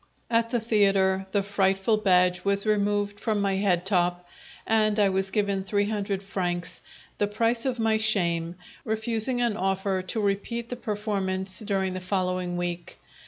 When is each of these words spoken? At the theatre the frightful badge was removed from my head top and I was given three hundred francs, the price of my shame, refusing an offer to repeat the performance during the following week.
At 0.31 0.49
the 0.49 0.59
theatre 0.59 1.27
the 1.31 1.43
frightful 1.43 1.95
badge 1.97 2.43
was 2.43 2.65
removed 2.65 3.19
from 3.19 3.39
my 3.39 3.57
head 3.57 3.85
top 3.85 4.27
and 4.65 4.99
I 4.99 5.09
was 5.09 5.29
given 5.29 5.63
three 5.63 5.87
hundred 5.91 6.23
francs, 6.23 6.81
the 7.19 7.27
price 7.27 7.67
of 7.67 7.77
my 7.77 7.97
shame, 7.97 8.55
refusing 8.83 9.41
an 9.41 9.55
offer 9.55 10.01
to 10.01 10.19
repeat 10.19 10.69
the 10.69 10.75
performance 10.75 11.59
during 11.59 11.93
the 11.93 11.99
following 12.01 12.57
week. 12.57 12.97